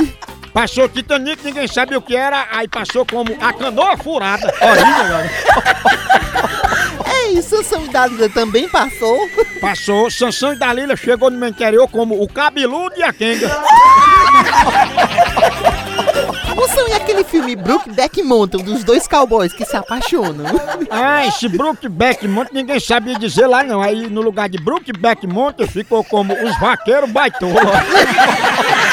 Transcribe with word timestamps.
Passou 0.53 0.87
Titanic, 0.87 1.43
ninguém 1.43 1.67
sabia 1.67 1.97
o 1.97 2.01
que 2.01 2.15
era, 2.15 2.47
aí 2.51 2.67
passou 2.67 3.05
como 3.05 3.35
a 3.41 3.53
canoa 3.53 3.97
furada. 3.97 4.53
Galera. 4.59 5.31
É 7.05 7.31
isso, 7.31 7.63
Sansão 7.63 7.85
e 7.85 7.89
Dalila 7.89 8.29
também 8.29 8.67
passou. 8.67 9.29
Passou, 9.61 10.11
Sansão 10.11 10.53
e 10.53 10.55
Dalila 10.57 10.95
chegou 10.95 11.29
no 11.29 11.37
meu 11.37 11.49
interior 11.49 11.87
como 11.87 12.21
o 12.21 12.27
cabeludo 12.27 12.95
e 12.97 13.03
a 13.03 13.13
quenga. 13.13 13.47
Moção, 16.55 16.87
e 16.87 16.93
aquele 16.93 17.23
filme 17.23 17.55
Brookback 17.55 18.21
Mountain 18.21 18.63
dos 18.63 18.83
dois 18.83 19.07
cowboys 19.07 19.53
que 19.53 19.65
se 19.65 19.75
apaixonam? 19.75 20.45
Ah, 20.89 21.25
esse 21.25 21.47
Brookback 21.47 22.27
Mountain 22.27 22.61
ninguém 22.61 22.79
sabia 22.79 23.17
dizer 23.17 23.47
lá 23.47 23.63
não. 23.63 23.81
Aí 23.81 24.09
no 24.09 24.21
lugar 24.21 24.49
de 24.49 24.57
Brookback 24.57 25.25
Mountain 25.25 25.67
ficou 25.67 26.03
como 26.03 26.33
os 26.33 26.59
vaqueiros 26.59 27.09
baitola. 27.09 27.53